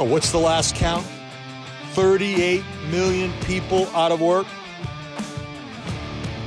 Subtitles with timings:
[0.00, 1.04] Oh, what's the last count?
[1.94, 4.46] 38 million people out of work.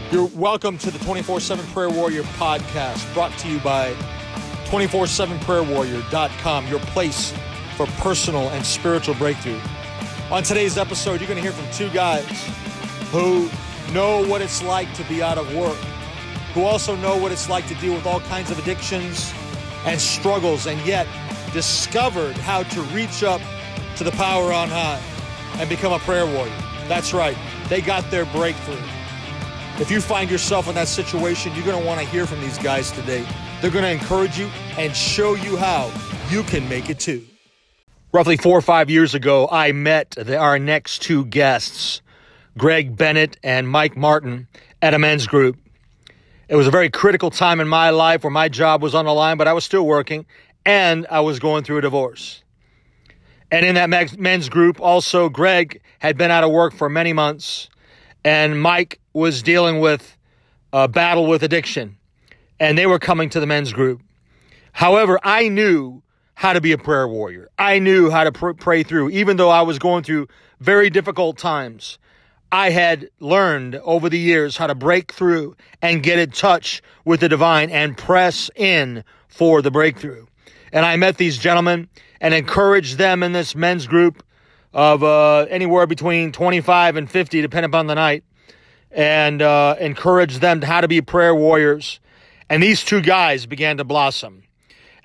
[0.09, 3.91] You're welcome to the 24 7 Prayer Warrior podcast brought to you by
[4.67, 7.33] 247prayerwarrior.com, your place
[7.75, 9.59] for personal and spiritual breakthrough.
[10.31, 12.23] On today's episode, you're going to hear from two guys
[13.11, 13.49] who
[13.91, 15.75] know what it's like to be out of work,
[16.53, 19.33] who also know what it's like to deal with all kinds of addictions
[19.85, 21.05] and struggles, and yet
[21.53, 23.41] discovered how to reach up
[23.97, 25.01] to the power on high
[25.55, 26.53] and become a prayer warrior.
[26.87, 27.37] That's right,
[27.67, 28.81] they got their breakthrough.
[29.79, 32.57] If you find yourself in that situation, you're going to want to hear from these
[32.57, 33.25] guys today.
[33.61, 35.91] They're going to encourage you and show you how
[36.29, 37.25] you can make it too.
[38.11, 42.01] Roughly four or five years ago, I met the, our next two guests,
[42.57, 44.47] Greg Bennett and Mike Martin,
[44.81, 45.57] at a men's group.
[46.49, 49.13] It was a very critical time in my life where my job was on the
[49.13, 50.25] line, but I was still working
[50.65, 52.43] and I was going through a divorce.
[53.51, 57.69] And in that men's group, also, Greg had been out of work for many months,
[58.23, 60.17] and Mike was dealing with
[60.71, 61.97] a battle with addiction
[62.61, 64.03] and they were coming to the men's group.
[64.71, 66.03] However, I knew
[66.35, 67.49] how to be a prayer warrior.
[67.57, 70.27] I knew how to pr- pray through, even though I was going through
[70.59, 71.97] very difficult times.
[72.51, 77.21] I had learned over the years how to break through and get in touch with
[77.21, 80.27] the divine and press in for the breakthrough.
[80.71, 84.23] And I met these gentlemen and encouraged them in this men's group
[84.73, 88.23] of uh, anywhere between 25 and 50, depending upon the night,
[88.89, 91.99] and uh, encouraged them how to be prayer warriors
[92.51, 94.43] and these two guys began to blossom.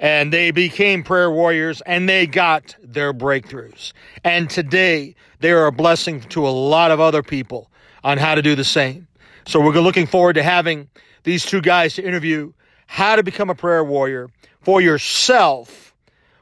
[0.01, 3.93] And they became prayer warriors and they got their breakthroughs.
[4.25, 7.71] And today they are a blessing to a lot of other people
[8.03, 9.07] on how to do the same.
[9.47, 10.89] So we're looking forward to having
[11.23, 12.53] these two guys to interview
[12.87, 14.29] how to become a prayer warrior
[14.61, 15.95] for yourself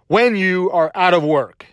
[0.06, 1.66] when you are out of work,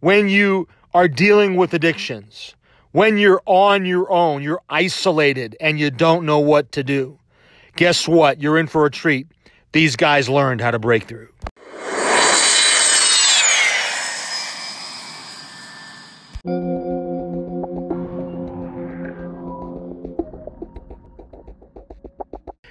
[0.00, 2.54] when you are dealing with addictions,
[2.92, 7.18] when you're on your own, you're isolated and you don't know what to do
[7.78, 8.42] guess what?
[8.42, 9.28] You're in for a treat.
[9.72, 11.28] These guys learned how to break through.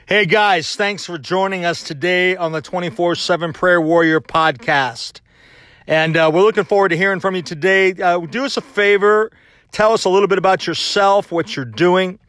[0.08, 5.20] Hey guys, thanks for joining us today on the 24 7 Prayer Warrior podcast.
[5.86, 7.92] And uh, we're looking forward to hearing from you today.
[7.92, 9.34] Uh, do us a favor,
[9.74, 12.20] tell us a little bit about yourself, what you're doing,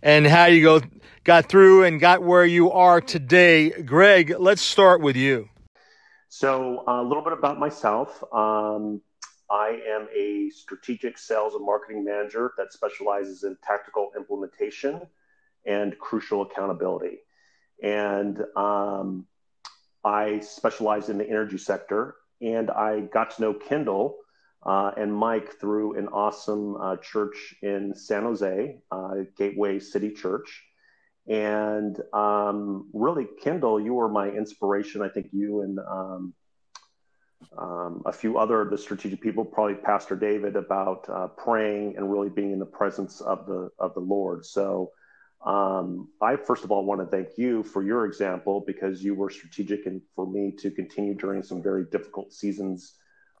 [0.00, 0.80] and how you go
[1.24, 3.82] got through and got where you are today.
[3.82, 5.48] Greg, let's start with you.
[6.28, 8.22] So, uh, a little bit about myself.
[8.32, 9.02] Um,
[9.50, 15.00] I am a strategic sales and marketing manager that specializes in tactical implementation
[15.66, 17.23] and crucial accountability.
[17.84, 19.26] And um,
[20.02, 22.16] I specialized in the energy sector.
[22.40, 24.16] And I got to know Kendall
[24.64, 30.64] uh, and Mike through an awesome uh, church in San Jose, uh, Gateway City Church.
[31.28, 35.02] And um, really, Kendall, you were my inspiration.
[35.02, 36.34] I think you and um,
[37.56, 42.10] um, a few other of the strategic people, probably Pastor David, about uh, praying and
[42.10, 44.44] really being in the presence of the of the Lord.
[44.44, 44.90] So,
[45.44, 49.28] um, I first of all want to thank you for your example because you were
[49.28, 52.94] strategic and for me to continue during some very difficult seasons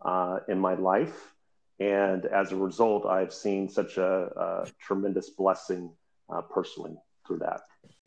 [0.04, 1.34] uh, in my life.
[1.80, 5.90] And as a result, I've seen such a, a tremendous blessing
[6.32, 6.94] uh, personally
[7.26, 7.62] through that.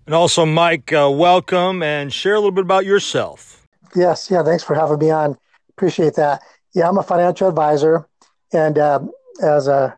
[0.05, 3.67] And also, Mike, uh, welcome and share a little bit about yourself.
[3.95, 5.37] Yes, yeah, thanks for having me on.
[5.71, 6.41] Appreciate that.
[6.73, 8.07] Yeah, I'm a financial advisor,
[8.53, 8.99] and uh,
[9.41, 9.93] as uh,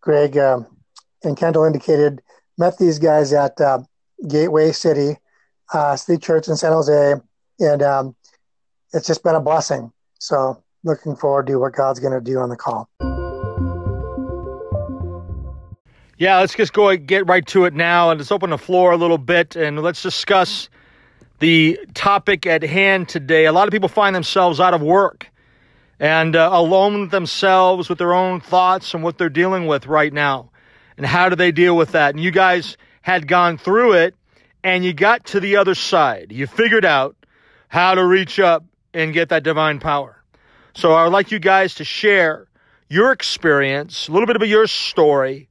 [0.00, 0.66] Greg um,
[1.24, 2.22] and Kendall indicated,
[2.62, 3.80] met these guys at uh,
[4.28, 5.16] Gateway City,
[5.74, 7.14] uh, City Church in San Jose,
[7.58, 8.14] and um,
[8.92, 9.92] it's just been a blessing.
[10.20, 12.88] So, looking forward to what God's going to do on the call.
[16.18, 18.96] Yeah, let's just go get right to it now and let's open the floor a
[18.96, 20.68] little bit and let's discuss
[21.40, 23.46] the topic at hand today.
[23.46, 25.28] A lot of people find themselves out of work
[25.98, 30.51] and uh, alone themselves with their own thoughts and what they're dealing with right now.
[30.96, 32.14] And how do they deal with that?
[32.14, 34.14] And you guys had gone through it
[34.64, 36.32] and you got to the other side.
[36.32, 37.16] You figured out
[37.68, 40.22] how to reach up and get that divine power.
[40.74, 42.46] So I would like you guys to share
[42.88, 45.48] your experience, a little bit of your story,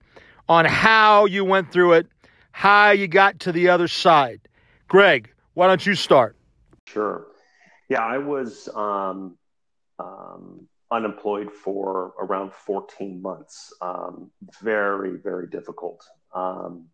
[0.47, 2.07] on how you went through it,
[2.51, 4.41] how you got to the other side.
[4.87, 6.35] Greg, why don't you start?
[6.87, 7.25] Sure.
[7.89, 9.37] Yeah, I was um,
[9.99, 13.73] um, unemployed for around 14 months.
[13.81, 14.29] Um,
[14.61, 16.05] very, very difficult.
[16.35, 16.87] Um,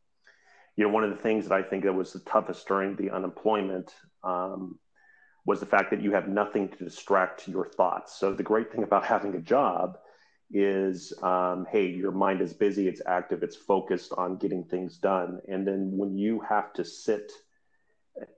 [0.76, 3.10] you know, one of the things that I think that was the toughest during the
[3.10, 4.78] unemployment um,
[5.46, 8.20] was the fact that you have nothing to distract your thoughts.
[8.20, 9.98] So the great thing about having a job
[10.52, 15.40] is, um, hey, your mind is busy, it's active, it's focused on getting things done.
[15.48, 17.32] And then when you have to sit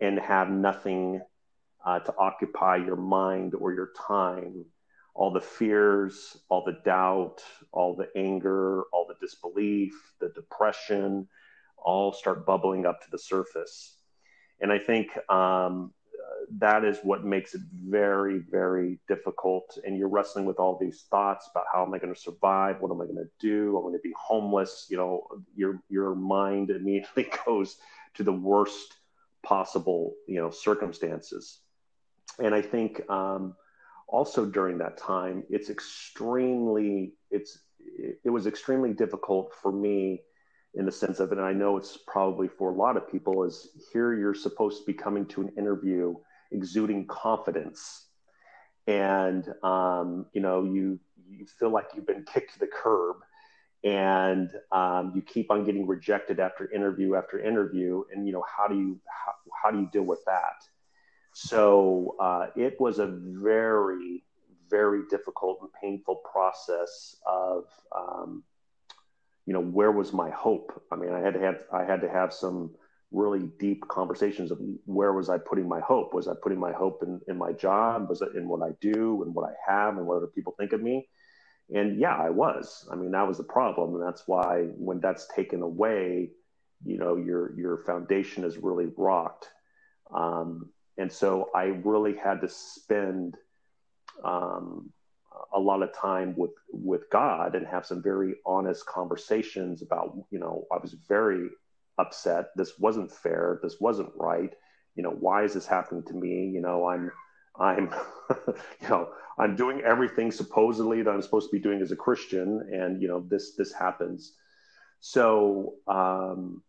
[0.02, 1.22] and have nothing
[1.86, 4.66] uh, to occupy your mind or your time,
[5.14, 7.42] all the fears, all the doubt,
[7.72, 11.28] all the anger, all the disbelief, the depression,
[11.78, 13.98] all start bubbling up to the surface.
[14.62, 15.94] And I think um,
[16.58, 19.78] that is what makes it very, very difficult.
[19.86, 22.82] And you're wrestling with all these thoughts about how am I going to survive?
[22.82, 23.76] What am I going to do?
[23.78, 24.88] I'm going to be homeless.
[24.90, 27.78] You know, your your mind immediately goes
[28.16, 28.96] to the worst
[29.44, 31.60] possible you know circumstances.
[32.40, 33.56] And I think um,
[34.12, 37.60] also during that time, it's extremely it's
[38.24, 40.22] it was extremely difficult for me
[40.76, 43.44] in the sense of it and i know it's probably for a lot of people
[43.44, 46.14] is here you're supposed to be coming to an interview
[46.52, 48.08] exuding confidence.
[48.88, 53.18] And um, you know you you feel like you've been kicked to the curb
[53.84, 58.04] and um, you keep on getting rejected after interview after interview.
[58.12, 59.34] And you know how do you how,
[59.64, 60.56] how do you deal with that
[61.34, 64.24] so uh, it was a very
[64.70, 67.66] very difficult and painful process of
[67.96, 68.44] um,
[69.46, 72.10] you know where was my hope i mean i had to have i had to
[72.10, 72.72] have some
[73.12, 76.14] really deep conversations of where was I putting my hope?
[76.14, 78.10] Was I putting my hope in, in my job?
[78.10, 80.74] Was it in what I do and what I have and what other people think
[80.74, 81.08] of me?
[81.74, 82.88] And yeah, I was.
[82.92, 83.96] I mean, that was the problem.
[83.96, 86.32] And that's why when that's taken away,
[86.86, 89.50] you know, your your foundation is really rocked.
[90.14, 93.38] Um, and so I really had to spend
[94.24, 94.92] um,
[95.54, 100.40] a lot of time with with God and have some very honest conversations about, you
[100.40, 101.48] know, I was very
[101.98, 102.50] upset.
[102.58, 103.60] This wasn't fair.
[103.64, 104.54] This wasn't right.
[104.96, 106.50] You know, why is this happening to me?
[106.50, 107.12] You know, I'm,
[107.58, 107.94] I'm,
[108.82, 112.70] you know, I'm doing everything supposedly that I'm supposed to be doing as a Christian,
[112.74, 114.34] and you know, this this happens.
[115.00, 116.62] So, um,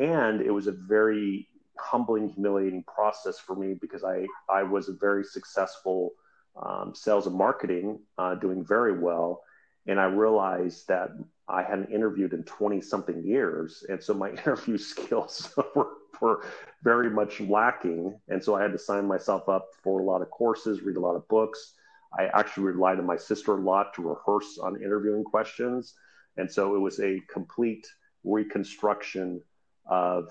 [0.00, 1.46] and it was a very
[1.80, 6.12] humbling, humiliating process for me because I I was a very successful
[6.60, 9.42] um, sales and marketing, uh, doing very well,
[9.86, 11.10] and I realized that
[11.48, 13.84] I hadn't interviewed in 20 something years.
[13.88, 15.88] And so my interview skills were,
[16.20, 16.44] were,
[16.82, 18.18] very much lacking.
[18.28, 21.00] And so I had to sign myself up for a lot of courses, read a
[21.00, 21.74] lot of books.
[22.18, 25.94] I actually relied on my sister a lot to rehearse on interviewing questions.
[26.36, 27.86] And so it was a complete
[28.24, 29.42] reconstruction
[29.86, 30.28] of,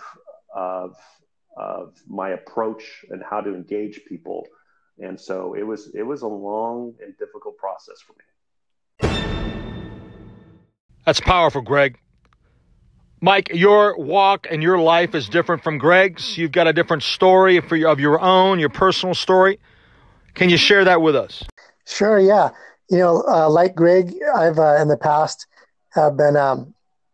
[0.56, 0.96] of,
[1.58, 4.48] of my approach and how to engage people.
[5.00, 8.24] And so it was, it was a long and difficult process for me.
[11.06, 11.98] That's powerful, Greg.
[13.22, 16.38] Mike, your walk and your life is different from Greg's.
[16.38, 19.60] You've got a different story for your, of your own, your personal story.
[20.36, 21.44] Can you share that with us?
[21.86, 22.20] Sure.
[22.20, 22.50] Yeah.
[22.90, 25.48] You know, uh, like Greg, I've uh, in the past
[25.90, 26.74] have been um,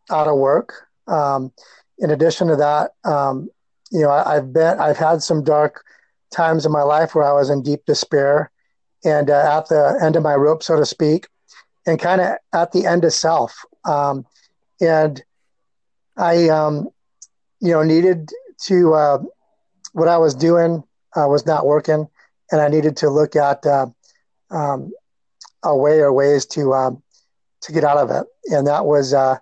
[0.10, 0.88] out of work.
[1.08, 1.52] Um,
[1.98, 3.50] in addition to that, um,
[3.96, 5.86] you know, I, have been I've had some dark
[6.30, 8.52] times in my life where I was in deep despair
[9.06, 11.28] and uh, at the end of my rope, so to speak,
[11.88, 13.64] and kind of at the end of self.
[13.86, 14.26] Um,
[14.82, 15.24] and
[16.18, 16.90] I, um,
[17.62, 18.32] you know, needed
[18.64, 19.20] to, uh,
[19.94, 20.84] what I was doing
[21.16, 22.06] uh, was not working,
[22.52, 23.86] and I needed to look at uh,
[24.52, 24.92] um,
[25.64, 27.02] a way or ways to um,
[27.62, 29.38] to get out of it, and that was, uh,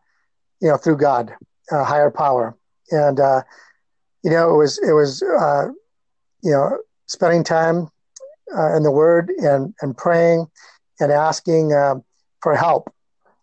[0.61, 1.33] you know, through God,
[1.71, 2.55] higher power,
[2.91, 3.41] and uh,
[4.23, 5.67] you know, it was it was, uh,
[6.41, 6.77] you know,
[7.07, 7.89] spending time
[8.75, 10.47] in the Word and and praying
[10.99, 12.03] and asking um,
[12.41, 12.93] for help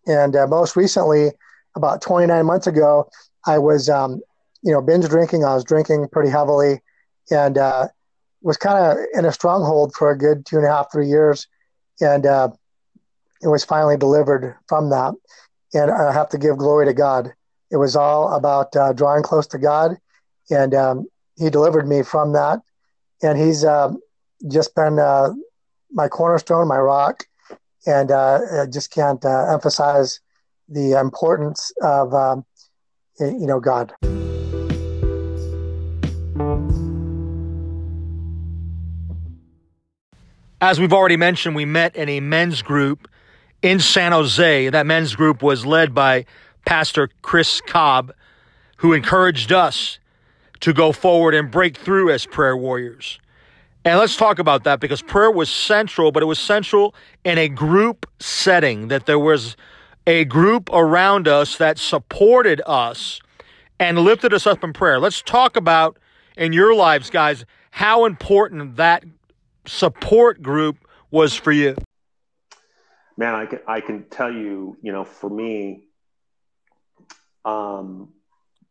[0.06, 1.30] and uh, most recently,
[1.76, 3.08] about 29 months ago,
[3.46, 4.20] I was, um,
[4.62, 5.44] you know, binge drinking.
[5.44, 6.80] I was drinking pretty heavily
[7.30, 7.88] and uh,
[8.42, 11.46] was kind of in a stronghold for a good two and a half, three years.
[12.00, 12.48] And uh,
[13.42, 15.14] it was finally delivered from that.
[15.74, 17.32] And I have to give glory to God.
[17.70, 19.96] It was all about uh, drawing close to God.
[20.50, 22.60] And um, He delivered me from that.
[23.22, 23.92] And He's uh,
[24.50, 25.30] just been uh,
[25.92, 27.24] my cornerstone, my rock
[27.86, 30.20] and uh, I just can't uh, emphasize
[30.68, 32.44] the importance of um,
[33.18, 33.92] you know God.
[40.62, 43.08] As we've already mentioned, we met in a men's group
[43.62, 44.68] in San Jose.
[44.68, 46.26] That men's group was led by
[46.66, 48.12] Pastor Chris Cobb,
[48.76, 49.98] who encouraged us
[50.60, 53.18] to go forward and break through as prayer warriors.
[53.84, 57.48] And let's talk about that because prayer was central, but it was central in a
[57.48, 59.56] group setting, that there was
[60.06, 63.20] a group around us that supported us
[63.78, 65.00] and lifted us up in prayer.
[65.00, 65.98] Let's talk about
[66.36, 69.04] in your lives, guys, how important that
[69.66, 70.76] support group
[71.10, 71.76] was for you.
[73.16, 75.84] Man, I can I can tell you, you know, for me,
[77.44, 78.12] um,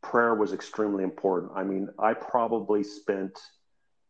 [0.01, 1.51] prayer was extremely important.
[1.56, 3.38] I mean, I probably spent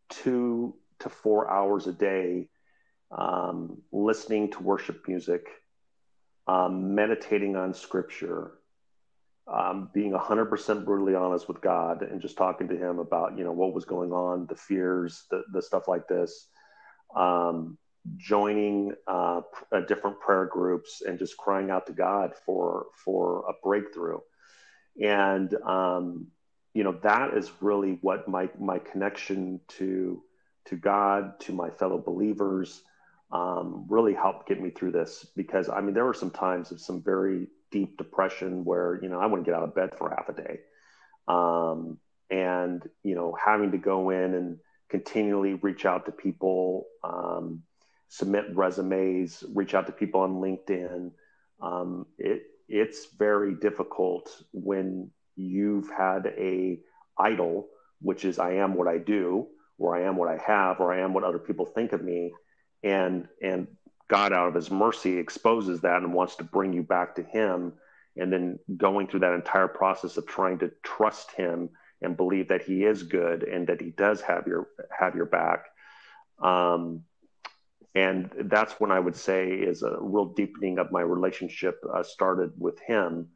[0.10, 2.50] two to four hours a day
[3.12, 5.48] um, listening to worship music,
[6.48, 8.52] um, meditating on scripture,
[9.52, 13.52] um, being 100% brutally honest with God and just talking to Him about, you know,
[13.52, 16.48] what was going on, the fears, the, the stuff like this,
[17.16, 17.78] um,
[18.18, 19.42] joining uh,
[19.72, 24.20] uh, different prayer groups and just crying out to God for, for a breakthrough.
[25.02, 26.28] And, um,
[26.74, 30.22] you know, that is really what my, my connection to,
[30.66, 32.84] to God, to my fellow believers,
[33.32, 36.82] um, really helped get me through this because I mean there were some times of
[36.82, 40.30] some very deep depression where you know I wouldn't get out of bed for half
[40.30, 40.60] a day,
[41.28, 42.00] um,
[42.32, 44.58] and you know having to go in and
[44.90, 47.62] continually reach out to people, um,
[48.08, 51.12] submit resumes, reach out to people on LinkedIn.
[51.62, 56.80] Um, it it's very difficult when you've had a
[57.18, 57.68] idol,
[58.02, 59.48] which is I am what I do,
[59.78, 62.32] or I am what I have, or I am what other people think of me
[62.84, 63.68] and and
[64.10, 67.74] God out of his mercy exposes that and wants to bring you back to him
[68.18, 71.70] and then going through that entire process of trying to trust him
[72.02, 75.66] and believe that he is good and that he does have your have your back
[76.42, 77.04] um,
[77.96, 82.52] and that's when I would say is a real deepening of my relationship uh, started
[82.58, 83.30] with him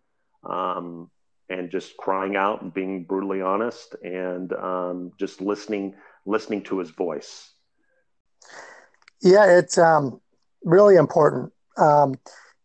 [0.47, 1.09] um,
[1.49, 5.95] and just crying out and being brutally honest and um, just listening
[6.25, 7.53] listening to his voice
[9.23, 10.19] yeah, it's um,
[10.63, 11.53] really important.
[11.77, 12.15] Um,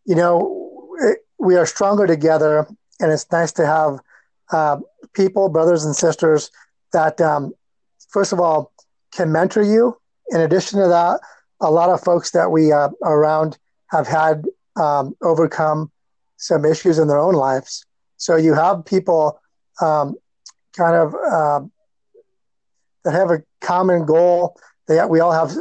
[0.04, 2.66] you know, it, we are stronger together,
[2.98, 4.00] and it's nice to have
[4.50, 4.78] uh,
[5.12, 6.50] people, brothers and sisters,
[6.92, 7.52] that um,
[8.08, 8.72] first of all
[9.12, 9.96] can mentor you.
[10.30, 11.20] In addition to that,
[11.60, 14.44] a lot of folks that we uh, around have had
[14.76, 15.90] um, overcome
[16.36, 17.84] some issues in their own lives.
[18.16, 19.40] So you have people
[19.80, 20.16] um,
[20.76, 21.60] kind of uh,
[23.04, 24.56] that have a common goal.
[24.86, 25.52] They, we all have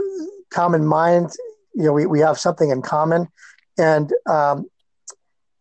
[0.49, 1.31] common mind.
[1.73, 3.27] You know, we, we have something in common.
[3.77, 4.69] And um,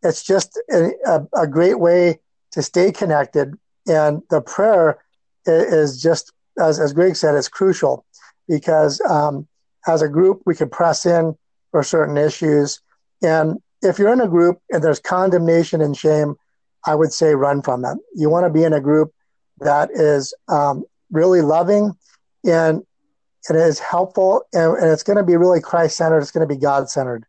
[0.02, 2.18] it's just a, a, great way
[2.52, 3.54] to stay connected.
[3.86, 4.98] And the prayer
[5.46, 8.06] is just, as, as Greg said, it's crucial
[8.48, 9.46] because um,
[9.86, 11.34] as a group, we can press in
[11.70, 12.80] for certain issues.
[13.22, 16.36] And if you're in a group and there's condemnation and shame,
[16.86, 17.96] I would say run from that.
[18.14, 19.12] You want to be in a group
[19.58, 21.92] that is um, really loving
[22.44, 22.82] and
[23.48, 26.18] it is helpful and, and it's going to be really Christ centered.
[26.18, 27.24] It's going to be God centered.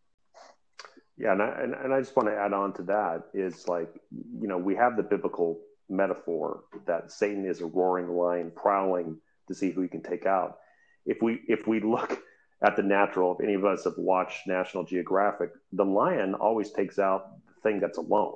[1.17, 3.89] Yeah, and I, and, and I just want to add on to that is like,
[4.11, 5.59] you know, we have the biblical
[5.89, 10.57] metaphor that Satan is a roaring lion prowling to see who he can take out.
[11.05, 12.21] If we if we look
[12.61, 16.97] at the natural, if any of us have watched National Geographic, the lion always takes
[16.97, 18.35] out the thing that's alone.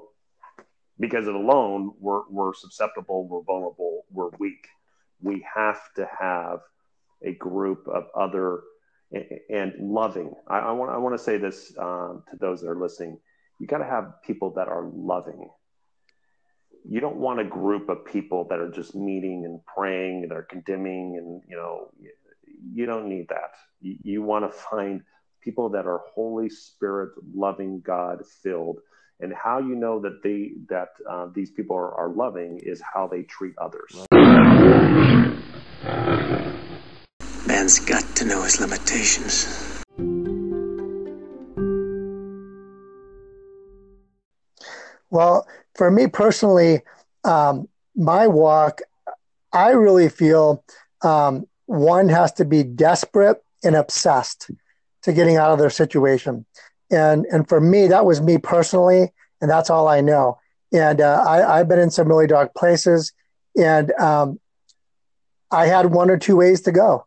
[0.99, 4.67] Because of alone, we're, we're susceptible, we're vulnerable, we're weak.
[5.21, 6.59] We have to have
[7.23, 8.61] a group of other
[9.49, 10.33] and loving.
[10.47, 13.19] I, I want I want to say this um, to those that are listening.
[13.59, 15.49] You got to have people that are loving.
[16.87, 20.43] You don't want a group of people that are just meeting and praying and are
[20.43, 21.89] condemning and you know
[22.73, 23.55] you don't need that.
[23.81, 25.01] You, you want to find
[25.41, 28.79] people that are Holy Spirit loving, God filled.
[29.19, 33.07] And how you know that they that uh, these people are, are loving is how
[33.07, 33.95] they treat others.
[37.45, 39.47] Man's got to know his limitations.
[45.11, 46.81] Well, for me personally,
[47.23, 48.81] um, my walk,
[49.53, 50.63] I really feel
[51.03, 54.51] um, one has to be desperate and obsessed
[55.03, 56.45] to getting out of their situation.
[56.91, 60.37] And, and for me, that was me personally, and that's all I know.
[60.73, 63.13] And uh, I, I've been in some really dark places,
[63.57, 64.39] and um,
[65.49, 67.05] I had one or two ways to go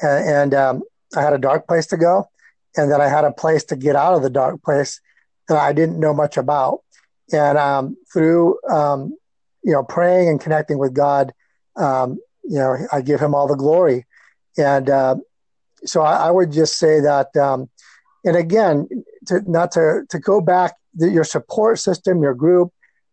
[0.00, 0.82] and, and um,
[1.16, 2.28] I had a dark place to go,
[2.76, 5.00] and then I had a place to get out of the dark place
[5.48, 6.80] that I didn't know much about.
[7.32, 9.16] And um, through um,
[9.62, 11.32] you know praying and connecting with God,
[11.76, 14.06] um, you know I give Him all the glory.
[14.58, 15.16] And uh,
[15.84, 17.70] so I, I, would just say that, um,
[18.24, 18.86] and again,
[19.26, 22.72] to, not to to go back, your support system, your group,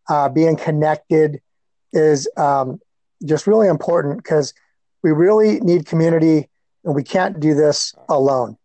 [0.10, 1.42] uh, being connected
[1.94, 2.80] is um,
[3.24, 4.54] just really important because
[5.04, 6.50] we really need community
[6.84, 8.58] and we can't do this alone.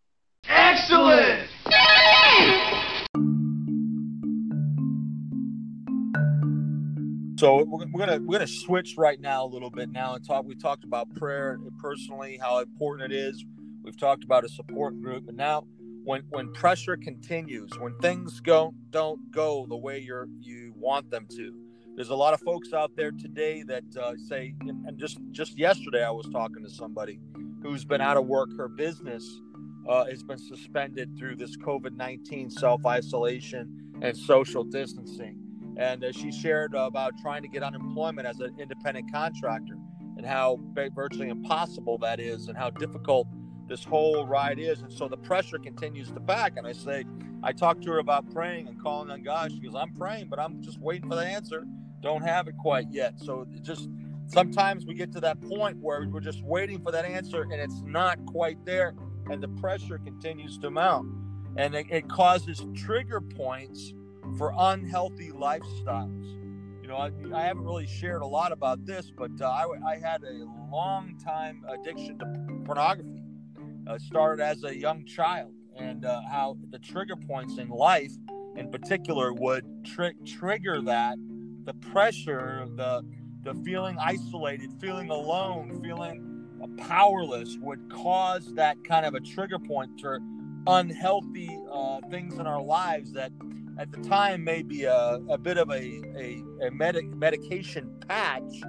[7.45, 10.47] So we're, we're gonna we're gonna switch right now a little bit now and talk.
[10.47, 13.45] We talked about prayer personally, how important it is.
[13.83, 15.67] We've talked about a support group, and now
[16.05, 21.27] when when pressure continues, when things go don't go the way you're you want them
[21.37, 21.55] to,
[21.97, 26.03] there's a lot of folks out there today that uh, say, and just just yesterday
[26.03, 27.21] I was talking to somebody
[27.63, 28.57] who's been out of work.
[28.57, 29.23] Her business
[29.87, 35.44] uh, has been suspended through this COVID 19 self isolation and social distancing.
[35.77, 39.77] And uh, she shared about trying to get unemployment as an independent contractor
[40.17, 40.61] and how
[40.95, 43.27] virtually impossible that is and how difficult
[43.67, 44.83] this whole ride is.
[44.83, 46.55] And so the pressure continues to back.
[46.57, 47.05] And I say,
[47.43, 49.53] I talked to her about praying and calling on God.
[49.53, 51.65] She goes, I'm praying, but I'm just waiting for the answer.
[52.01, 53.19] Don't have it quite yet.
[53.19, 53.89] So just
[54.27, 57.83] sometimes we get to that point where we're just waiting for that answer and it's
[57.85, 58.95] not quite there.
[59.31, 61.09] And the pressure continues to mount.
[61.57, 63.95] And it, it causes trigger points
[64.37, 66.41] for unhealthy lifestyles.
[66.83, 69.97] You know, I, I, haven't really shared a lot about this, but uh, I, I,
[69.97, 72.27] had a long time addiction to
[72.65, 73.23] pornography.
[73.87, 78.13] Uh, started as a young child, and uh, how the trigger points in life,
[78.57, 81.17] in particular, would tri- trigger that
[81.65, 83.03] the pressure, the
[83.43, 86.35] the feeling isolated, feeling alone, feeling
[86.77, 90.19] powerless would cause that kind of a trigger point to
[90.67, 93.33] unhealthy uh, things in our lives that
[93.79, 98.63] at the time may be a, a bit of a, a, a medic, medication patch,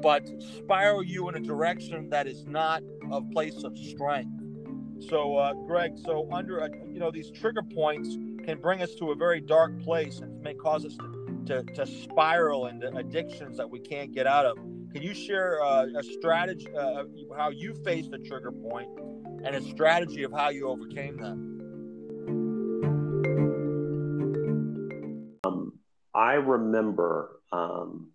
[0.00, 4.30] but spiral you in a direction that is not a place of strength.
[5.08, 9.10] So, uh, Greg, so under a, you know these trigger points can bring us to
[9.10, 13.68] a very dark place and may cause us to, to, to spiral into addictions that
[13.68, 14.56] we can't get out of.
[14.92, 17.04] Can you share uh, a strategy, uh,
[17.36, 18.88] how you faced a trigger point,
[19.44, 21.54] and a strategy of how you overcame them?
[26.14, 28.12] I remember um,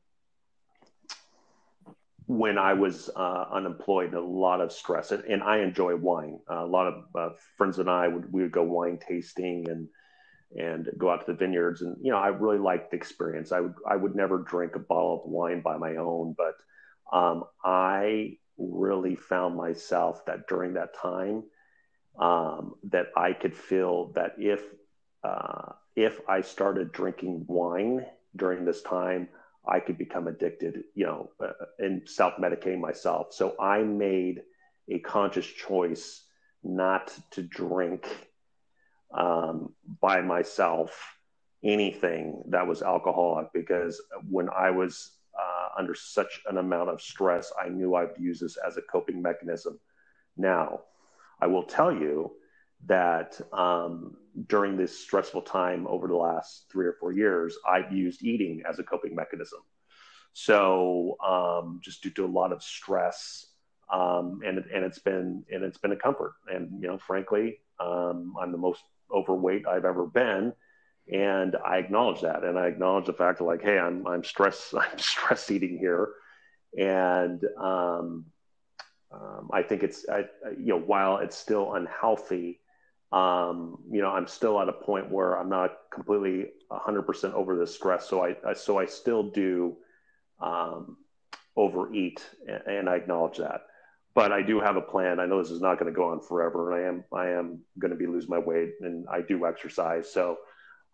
[2.27, 6.39] when I was uh, unemployed, a lot of stress, and, and I enjoy wine.
[6.49, 9.89] Uh, a lot of uh, friends and I would we would go wine tasting and
[10.57, 13.51] and go out to the vineyards, and you know I really liked the experience.
[13.51, 16.55] I would I would never drink a bottle of wine by my own, but
[17.11, 21.43] um, I really found myself that during that time
[22.19, 24.61] um, that I could feel that if
[25.23, 29.27] uh, if I started drinking wine during this time,
[29.67, 33.33] I could become addicted, you know, uh, and self medicating myself.
[33.33, 34.41] So I made
[34.89, 36.23] a conscious choice
[36.63, 38.07] not to drink
[39.13, 41.15] um, by myself
[41.63, 45.18] anything that was alcoholic because when I was uh,
[45.79, 49.79] under such an amount of stress, I knew I'd use this as a coping mechanism.
[50.37, 50.81] Now,
[51.41, 52.33] I will tell you
[52.85, 58.23] that um, during this stressful time over the last three or four years, I've used
[58.23, 59.59] eating as a coping mechanism.
[60.33, 63.47] So um, just due to a lot of stress,
[63.91, 66.33] um, and and it's been and it's been a comfort.
[66.47, 70.53] And you know, frankly, um, I'm the most overweight I've ever been,
[71.11, 74.73] and I acknowledge that, and I acknowledge the fact that like, hey, I'm I'm stress
[74.79, 76.09] I'm stress eating here,
[76.77, 78.25] and um,
[79.11, 80.25] um, I think it's I,
[80.57, 82.59] you know while it's still unhealthy
[83.11, 87.65] um, you know, I'm still at a point where I'm not completely 100% over the
[87.65, 88.07] stress.
[88.07, 89.77] So I, I so I still do
[90.39, 90.97] um,
[91.55, 93.61] overeat, and, and I acknowledge that.
[94.13, 95.19] But I do have a plan.
[95.19, 97.59] I know this is not going to go on forever, and I am I am
[97.79, 100.11] going to be losing my weight, and I do exercise.
[100.11, 100.37] So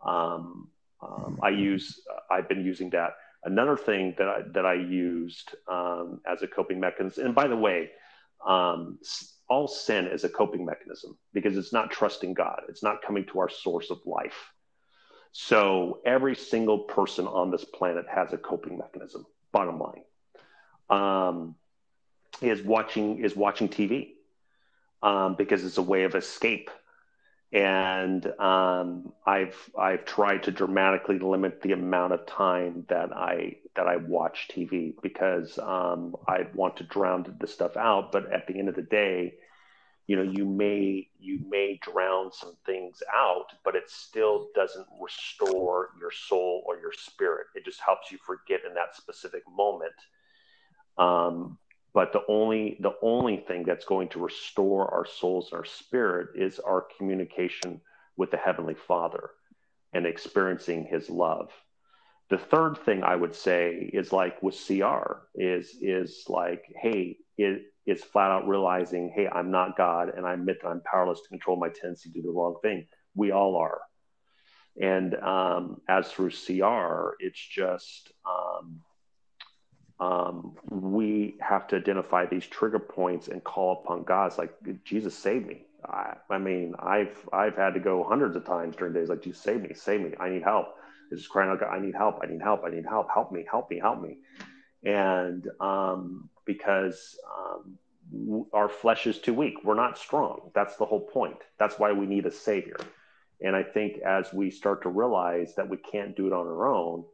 [0.05, 0.69] um,
[1.01, 3.15] um, I use I've been using that.
[3.43, 7.55] Another thing that I, that I used um, as a coping mechanism, and by the
[7.55, 7.91] way,
[8.45, 8.99] um,
[9.49, 12.61] all sin is a coping mechanism because it's not trusting God.
[12.69, 14.51] It's not coming to our source of life.
[15.31, 19.25] So every single person on this planet has a coping mechanism.
[19.51, 20.03] Bottom line,
[20.89, 21.55] um,
[22.41, 24.11] is watching is watching TV
[25.03, 26.69] um, because it's a way of escape.
[27.53, 33.87] And um, I've I've tried to dramatically limit the amount of time that I that
[33.87, 38.11] I watch TV because um, I want to drown the stuff out.
[38.11, 39.35] But at the end of the day,
[40.07, 45.89] you know, you may you may drown some things out, but it still doesn't restore
[45.99, 47.47] your soul or your spirit.
[47.55, 49.93] It just helps you forget in that specific moment.
[50.97, 51.57] Um,
[51.95, 56.29] but the only the only thing that's going to restore our souls and our spirit
[56.35, 57.81] is our communication
[58.17, 59.31] with the heavenly Father
[59.93, 61.49] and experiencing His love
[62.29, 67.63] the third thing I would say is like with CR is is like, hey, it
[67.85, 71.29] is flat out realizing, hey, I'm not God and I admit that I'm powerless to
[71.29, 72.87] control my tendency to do the wrong thing.
[73.13, 73.81] We all are.
[74.81, 78.81] And um, as through CR, it's just um,
[79.99, 84.27] um, we have to identify these trigger points and call upon God.
[84.27, 84.53] It's like
[84.83, 85.65] Jesus save me.
[85.85, 89.41] I, I, mean, I've I've had to go hundreds of times during days like Jesus
[89.41, 90.11] save me, save me.
[90.19, 90.75] I need help.
[91.11, 92.19] It's just crying out, God, I need help.
[92.23, 92.63] I need help.
[92.65, 93.07] I need help.
[93.13, 93.45] Help me.
[93.49, 93.79] Help me.
[93.79, 94.17] Help me.
[94.83, 97.77] And um, because um,
[98.53, 100.51] our flesh is too weak, we're not strong.
[100.53, 101.37] That's the whole point.
[101.57, 102.77] That's why we need a savior.
[103.41, 106.67] And I think as we start to realize that we can't do it on our
[106.67, 107.05] own,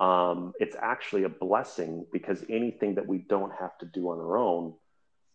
[0.00, 4.36] um, it's actually a blessing because anything that we don't have to do on our
[4.38, 4.74] own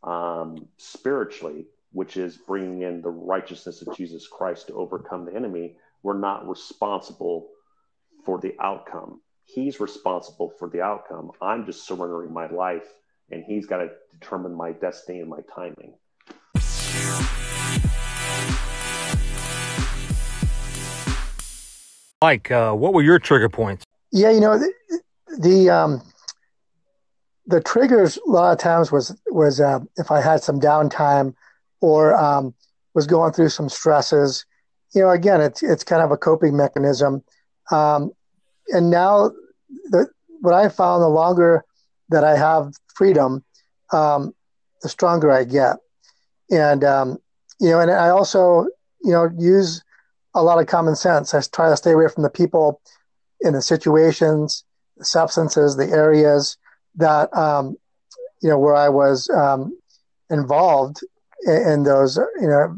[0.04, 5.78] um, spiritually, which is bringing in the righteousness of Jesus Christ to overcome the enemy,
[6.04, 7.50] we're not responsible
[8.26, 9.22] for the outcome.
[9.46, 11.32] He's responsible for the outcome.
[11.42, 12.88] I'm just surrendering my life,
[13.32, 13.90] and he's got to
[14.20, 15.94] determine my destiny and my timing.
[22.22, 23.87] Mike, uh, what were your trigger points?
[24.12, 24.72] Yeah, you know, the,
[25.40, 26.02] the um,
[27.46, 31.34] the triggers a lot of times was was uh, if I had some downtime
[31.82, 32.54] or um,
[32.94, 34.46] was going through some stresses.
[34.94, 37.24] You know, again, it's it's kind of a coping mechanism.
[37.72, 38.12] Um,
[38.70, 39.32] and now,
[39.90, 40.08] the,
[40.42, 41.64] what I found, the longer
[42.10, 43.44] that I have freedom,
[43.92, 44.34] um,
[44.82, 45.78] the stronger I get.
[46.50, 47.18] And um,
[47.60, 48.68] you know, and I also
[49.04, 49.84] you know use
[50.34, 51.34] a lot of common sense.
[51.34, 52.82] I try to stay away from the people
[53.42, 54.64] in the situations,
[54.98, 56.58] the substances, the areas
[56.96, 57.76] that um,
[58.42, 59.78] you know where I was um,
[60.30, 61.02] involved
[61.46, 62.78] in, in, those, you know,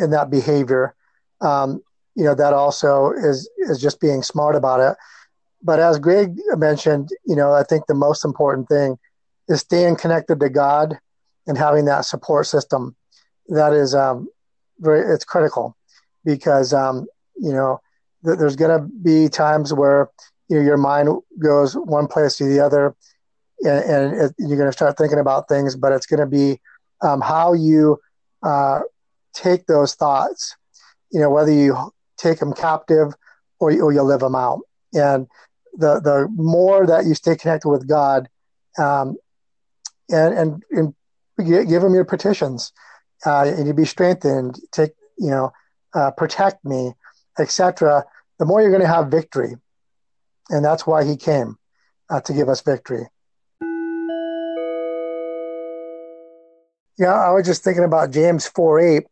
[0.00, 0.94] in that behavior.
[1.40, 1.82] Um,
[2.14, 4.96] you know, that also is is just being smart about it.
[5.62, 8.98] But as Greg mentioned, you know, I think the most important thing
[9.48, 10.98] is staying connected to God
[11.46, 12.96] and having that support system.
[13.48, 14.28] That is um,
[14.80, 15.76] very it's critical
[16.24, 17.80] because um, you know
[18.34, 20.10] there's going to be times where
[20.48, 21.08] you know your mind
[21.38, 22.94] goes one place to the other,
[23.60, 25.76] and, and it, you're going to start thinking about things.
[25.76, 26.60] But it's going to be
[27.02, 27.98] um, how you
[28.42, 28.80] uh,
[29.32, 30.56] take those thoughts.
[31.12, 33.12] You know, whether you take them captive
[33.60, 34.60] or you, or you live them out.
[34.92, 35.28] And
[35.74, 38.28] the the more that you stay connected with God,
[38.78, 39.16] um,
[40.10, 42.72] and, and and give Him your petitions,
[43.24, 44.58] uh, and you be strengthened.
[44.72, 45.52] Take you know,
[45.94, 46.92] uh, protect me,
[47.38, 48.04] etc
[48.38, 49.54] the more you're going to have victory.
[50.50, 51.56] And that's why he came
[52.08, 53.06] uh, to give us victory.
[56.98, 58.96] Yeah, I was just thinking about James 4 8.
[58.96, 59.08] It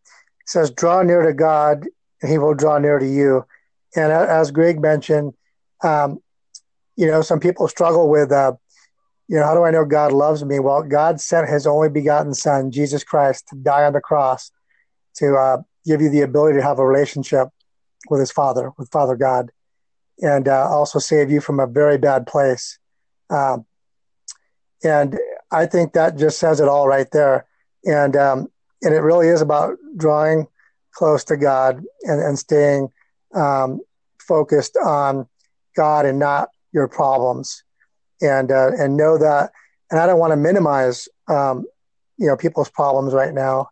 [0.46, 1.86] says, Draw near to God,
[2.22, 3.44] and he will draw near to you.
[3.96, 5.34] And as Greg mentioned,
[5.82, 6.18] um,
[6.96, 8.54] you know, some people struggle with, uh,
[9.28, 10.60] you know, how do I know God loves me?
[10.60, 14.50] Well, God sent his only begotten Son, Jesus Christ, to die on the cross
[15.16, 17.48] to uh, give you the ability to have a relationship
[18.08, 19.50] with his father, with Father God,
[20.20, 22.78] and uh, also save you from a very bad place.
[23.30, 23.66] Um,
[24.82, 25.18] and
[25.50, 27.46] I think that just says it all right there.
[27.84, 28.48] And um,
[28.82, 30.46] and it really is about drawing
[30.92, 32.90] close to God and, and staying
[33.34, 33.80] um,
[34.18, 35.26] focused on
[35.76, 37.62] God and not your problems.
[38.20, 39.50] And uh, and know that.
[39.90, 41.64] And I don't want to minimize um,
[42.16, 43.68] you know people's problems right now.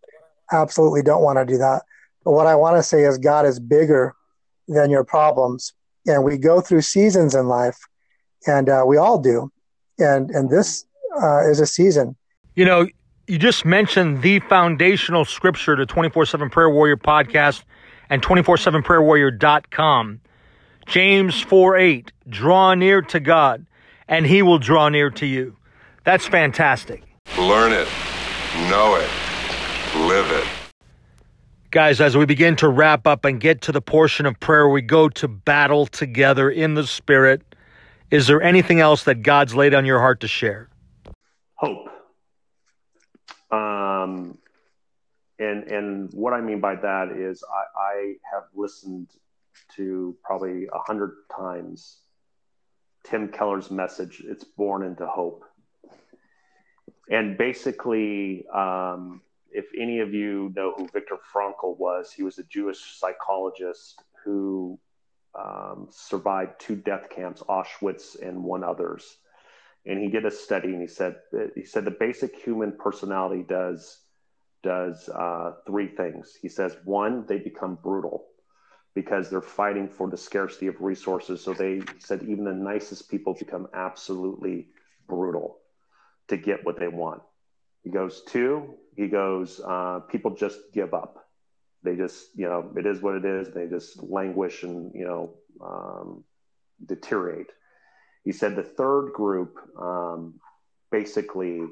[0.51, 1.83] Absolutely don't want to do that.
[2.25, 4.15] But what I want to say is God is bigger
[4.73, 5.73] than your problems.
[6.07, 7.79] And we go through seasons in life,
[8.47, 9.51] and uh, we all do.
[9.99, 10.85] And and this
[11.23, 12.17] uh, is a season.
[12.55, 12.89] You know,
[13.27, 17.63] you just mentioned the foundational scripture to 24 7 Prayer Warrior podcast
[18.11, 20.21] and 24 7 prayerwarrior.com.
[20.87, 23.67] James 4 8, draw near to God,
[24.09, 25.57] and he will draw near to you.
[26.05, 27.05] That's fantastic.
[27.39, 27.89] Learn it,
[28.69, 29.09] know it,
[30.09, 30.62] live it.
[31.73, 34.83] Guys, as we begin to wrap up and get to the portion of prayer we
[34.83, 37.41] go to battle together in the Spirit,
[38.11, 40.69] is there anything else that God's laid on your heart to share?
[41.55, 41.89] Hope.
[43.51, 44.37] Um,
[45.39, 49.09] and and what I mean by that is I, I have listened
[49.77, 52.01] to probably a hundred times
[53.05, 54.23] Tim Keller's message.
[54.27, 55.43] It's born into hope,
[57.09, 59.23] and basically, um,
[59.55, 64.79] if any of you know who Viktor Frankl was, he was a Jewish psychologist who
[65.39, 69.17] um, survived two death camps, Auschwitz and one others.
[69.85, 71.17] And he did a study, and he said
[71.55, 73.99] he said the basic human personality does
[74.63, 76.37] does uh, three things.
[76.41, 78.27] He says one, they become brutal
[78.95, 81.43] because they're fighting for the scarcity of resources.
[81.43, 84.69] So they said even the nicest people become absolutely
[85.09, 85.59] brutal
[86.29, 87.23] to get what they want.
[87.83, 91.27] He goes two, he goes, uh, people just give up.
[91.83, 93.53] They just, you know, it is what it is.
[93.53, 96.25] They just languish and, you know, um,
[96.85, 97.51] deteriorate.
[98.25, 100.41] He said the third group um,
[100.91, 101.63] basically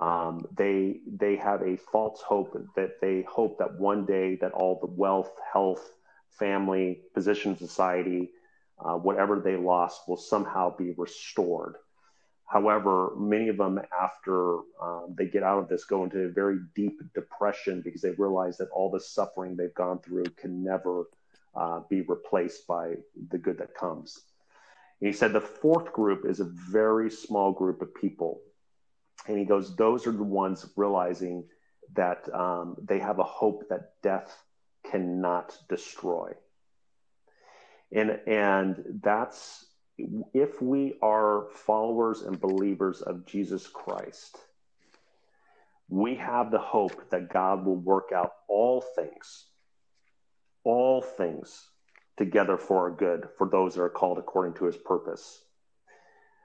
[0.00, 4.78] um, they they have a false hope that they hope that one day that all
[4.80, 5.90] the wealth, health,
[6.38, 8.30] family, position, society,
[8.78, 11.76] uh, whatever they lost will somehow be restored.
[12.46, 16.58] However, many of them, after um, they get out of this, go into a very
[16.76, 21.04] deep depression because they realize that all the suffering they've gone through can never
[21.56, 22.94] uh, be replaced by
[23.30, 24.20] the good that comes.
[25.00, 28.40] And he said the fourth group is a very small group of people.
[29.26, 31.44] And he goes, those are the ones realizing
[31.94, 34.44] that um, they have a hope that death
[34.88, 36.32] cannot destroy.
[37.92, 39.66] And, and that's
[39.98, 44.36] if we are followers and believers of Jesus Christ,
[45.88, 49.46] we have the hope that God will work out all things,
[50.64, 51.68] all things
[52.16, 55.42] together for our good for those that are called according to his purpose.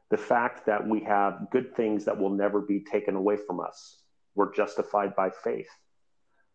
[0.10, 3.98] The fact that we have good things that will never be taken away from us.
[4.36, 5.70] We're justified by faith.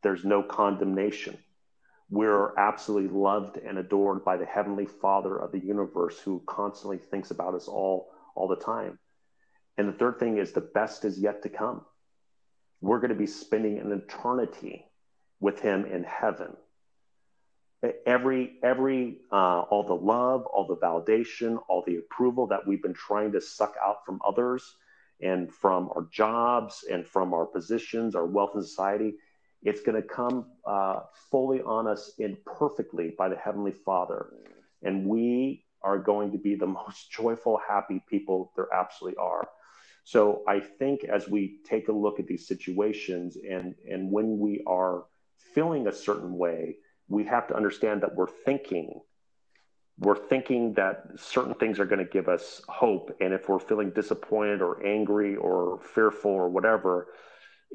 [0.02, 1.38] There's no condemnation.
[2.10, 7.30] We're absolutely loved and adored by the Heavenly Father of the universe who constantly thinks
[7.30, 8.98] about us all all the time.
[9.76, 11.84] And the third thing is the best is yet to come.
[12.80, 14.86] We're going to be spending an eternity
[15.40, 16.56] with Him in heaven
[18.06, 22.94] every every uh, all the love all the validation all the approval that we've been
[22.94, 24.76] trying to suck out from others
[25.20, 29.14] and from our jobs and from our positions our wealth in society
[29.66, 31.00] it's going to come uh,
[31.31, 34.29] fully on us in perfectly by the heavenly father.
[34.83, 39.48] And we are going to be the most joyful happy people there absolutely are.
[40.05, 44.62] So i think as we take a look at these situations and and when we
[44.64, 45.05] are
[45.52, 46.76] feeling a certain way
[47.09, 49.00] we have to understand that we're thinking.
[49.98, 53.16] We're thinking that certain things are going to give us hope.
[53.20, 57.09] And if we're feeling disappointed or angry or fearful or whatever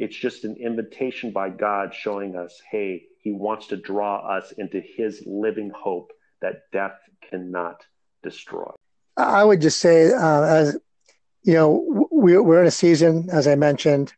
[0.02, 4.82] it's just an invitation by god showing us hey he wants to draw us into
[4.82, 6.12] his living hope
[6.42, 7.86] that death cannot
[8.24, 8.72] destroy
[9.18, 10.78] i would just say uh, as
[11.44, 14.14] you know we're in a season as i mentioned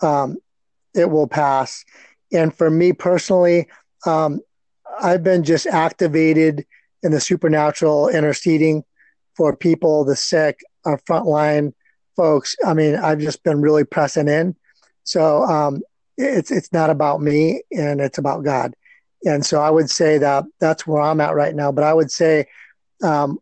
[0.00, 0.36] um,
[0.94, 1.84] it will pass
[2.32, 3.66] and for me personally
[4.06, 4.40] um,
[5.00, 6.66] I've been just activated
[7.02, 8.84] in the supernatural interceding
[9.34, 11.72] for people, the sick, our frontline
[12.16, 12.56] folks.
[12.64, 14.56] I mean, I've just been really pressing in.
[15.06, 15.82] So um,
[16.18, 18.74] it's it's not about me, and it's about God.
[19.24, 21.72] And so I would say that that's where I'm at right now.
[21.72, 22.46] But I would say
[23.02, 23.38] um,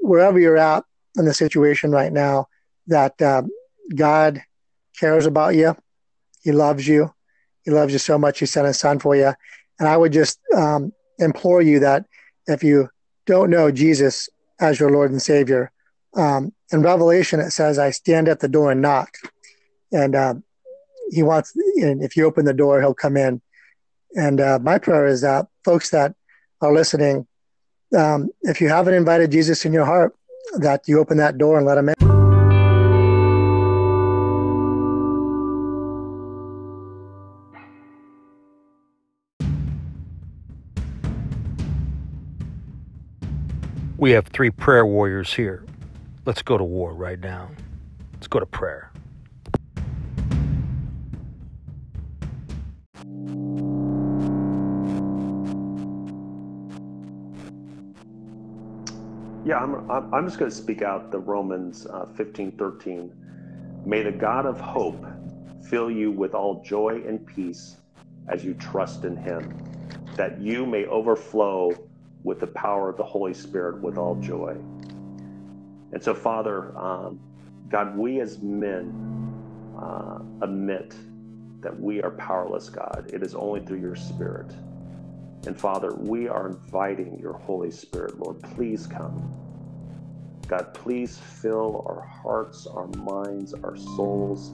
[0.00, 0.84] wherever you're at
[1.16, 2.48] in the situation right now,
[2.88, 3.42] that uh,
[3.94, 4.42] God
[4.98, 5.76] cares about you.
[6.42, 7.12] He loves you.
[7.64, 8.40] He loves you so much.
[8.40, 9.32] He sent his son for you.
[9.78, 12.06] And I would just um, implore you that
[12.46, 12.88] if you
[13.26, 14.28] don't know Jesus
[14.60, 15.70] as your Lord and Savior,
[16.14, 19.16] um, in Revelation it says, "I stand at the door and knock,"
[19.92, 20.34] and uh,
[21.12, 21.52] He wants.
[21.76, 23.42] And if you open the door, He'll come in.
[24.16, 26.14] And uh, my prayer is that folks that
[26.62, 27.26] are listening,
[27.96, 30.16] um, if you haven't invited Jesus in your heart,
[30.56, 31.94] that you open that door and let Him in.
[43.98, 45.64] We have three prayer warriors here.
[46.24, 47.50] Let's go to war right now.
[48.14, 48.90] Let's go to prayer.
[59.44, 59.76] Yeah, I'm,
[60.12, 63.10] I'm just going to speak out the Romans uh, 15 13.
[63.84, 65.06] May the God of hope
[65.62, 67.78] fill you with all joy and peace
[68.28, 69.56] as you trust in him,
[70.16, 71.88] that you may overflow
[72.24, 74.56] with the power of the Holy Spirit with all joy.
[75.92, 77.20] And so, Father, um,
[77.68, 78.96] God, we as men
[79.74, 80.94] uh, admit
[81.62, 83.10] that we are powerless, God.
[83.12, 84.54] It is only through your Spirit.
[85.46, 88.40] And Father, we are inviting your Holy Spirit, Lord.
[88.54, 89.32] Please come.
[90.46, 94.50] God, please fill our hearts, our minds, our souls,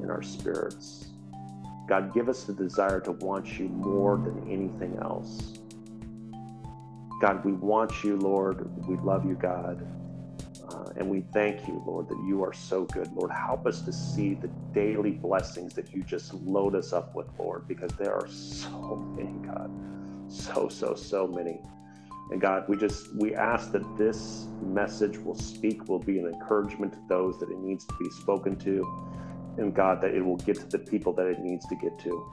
[0.00, 1.08] and our spirits.
[1.88, 5.54] God, give us the desire to want you more than anything else.
[7.20, 8.70] God, we want you, Lord.
[8.86, 9.84] We love you, God.
[10.68, 13.10] Uh, and we thank you, Lord, that you are so good.
[13.12, 17.26] Lord, help us to see the daily blessings that you just load us up with,
[17.38, 19.97] Lord, because there are so many, God.
[20.28, 21.60] So, so, so many.
[22.30, 26.92] And God, we just we ask that this message will speak, will be an encouragement
[26.92, 28.86] to those that it needs to be spoken to.
[29.56, 32.32] And God, that it will get to the people that it needs to get to.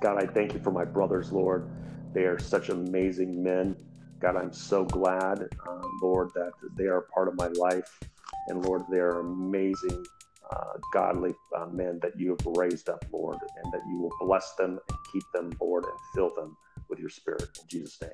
[0.00, 1.70] God, I thank you for my brothers, Lord.
[2.14, 3.76] They are such amazing men
[4.20, 8.00] God, I'm so glad, uh, Lord, that they are part of my life.
[8.48, 10.04] And Lord, they're amazing,
[10.50, 14.54] uh, godly uh, men that you have raised up, Lord, and that you will bless
[14.54, 16.56] them and keep them, Lord, and fill them
[16.88, 17.48] with your spirit.
[17.60, 18.10] In Jesus' name,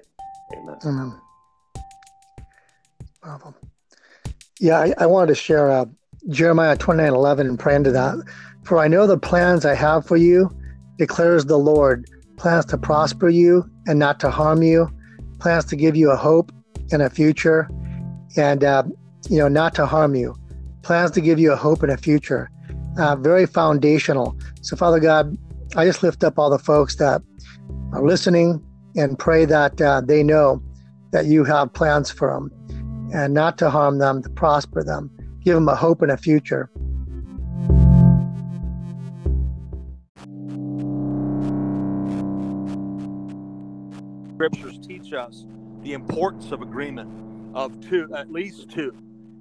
[0.56, 0.78] amen.
[0.84, 1.20] Amen.
[4.60, 5.86] Yeah, I, I wanted to share uh,
[6.28, 8.16] Jeremiah 29 11 and pray into that.
[8.64, 10.50] For I know the plans I have for you,
[10.96, 14.88] declares the Lord plans to prosper you and not to harm you,
[15.38, 16.52] plans to give you a hope
[16.92, 17.68] and a future,
[18.36, 18.84] and uh,
[19.28, 20.34] you know not to harm you,
[20.82, 22.50] plans to give you a hope and a future.
[22.96, 24.36] Uh, very foundational.
[24.62, 25.36] So, Father God,
[25.74, 27.22] I just lift up all the folks that
[27.92, 28.62] are listening
[28.96, 30.62] and pray that uh, they know
[31.12, 32.50] that you have plans for them
[33.12, 35.10] and not to harm them, to prosper them,
[35.44, 36.70] give them a hope and a future.
[44.34, 45.46] Scriptures teach us
[45.82, 47.08] the importance of agreement,
[47.54, 48.92] of two, at least two,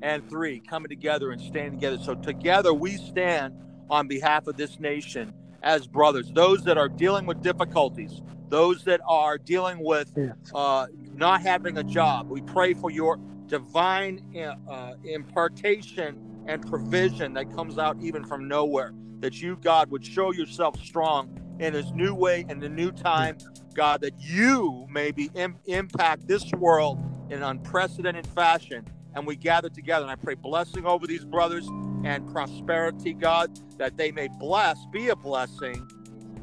[0.04, 1.98] and three coming together and standing together.
[2.04, 3.56] So together we stand
[3.90, 9.02] on behalf of this nation as brothers, those that are dealing with difficulties, those that
[9.08, 10.12] are dealing with
[10.54, 12.30] uh, not having a job.
[12.30, 14.22] We pray for your divine
[14.70, 18.94] uh, impartation and provision that comes out even from nowhere.
[19.22, 23.38] That you, God, would show yourself strong in this new way, in the new time,
[23.74, 27.00] God, that you maybe Im- impact this world
[27.30, 28.86] in an unprecedented fashion.
[29.16, 31.68] And we gather together, and I pray blessing over these brothers
[32.04, 35.88] and prosperity, God, that they may bless, be a blessing,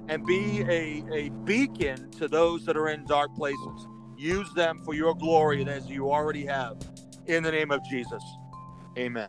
[0.09, 3.87] and be a, a beacon to those that are in dark places.
[4.17, 6.77] Use them for your glory as you already have.
[7.27, 8.23] In the name of Jesus.
[8.99, 9.29] Amen.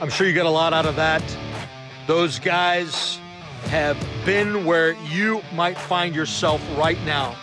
[0.00, 1.22] I'm sure you got a lot out of that.
[2.06, 3.18] Those guys
[3.64, 7.34] have been where you might find yourself right now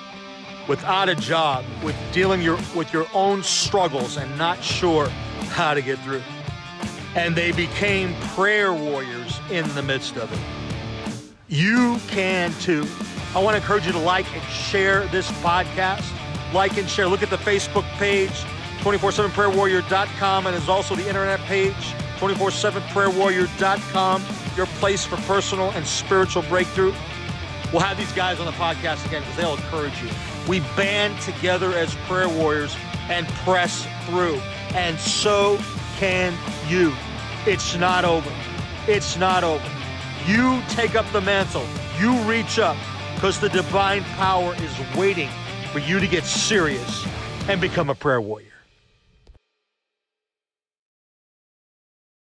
[0.67, 5.09] without a job, with dealing your, with your own struggles and not sure
[5.49, 6.21] how to get through.
[7.15, 10.39] And they became prayer warriors in the midst of it.
[11.47, 12.87] You can too.
[13.35, 16.05] I want to encourage you to like and share this podcast.
[16.53, 17.07] Like and share.
[17.07, 18.29] Look at the Facebook page,
[18.81, 24.23] 247prayerwarrior.com, and there's also the internet page, 247prayerwarrior.com,
[24.55, 26.93] your place for personal and spiritual breakthrough.
[27.73, 30.07] We'll have these guys on the podcast again because they'll encourage you.
[30.47, 32.77] We band together as prayer warriors
[33.09, 34.39] and press through.
[34.73, 35.59] And so
[35.97, 36.33] can
[36.69, 36.93] you.
[37.45, 38.31] It's not over.
[38.87, 39.69] It's not over.
[40.25, 41.65] You take up the mantle.
[41.99, 42.77] You reach up
[43.15, 45.29] because the divine power is waiting
[45.73, 47.05] for you to get serious
[47.49, 48.52] and become a prayer warrior.